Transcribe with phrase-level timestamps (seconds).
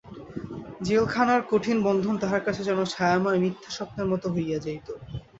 [0.81, 4.87] জেলখানার কঠিন বন্ধন তাহার কাছে যেন ছায়াময় মিথ্যা স্বপ্নের মতো হইয়া যাইত।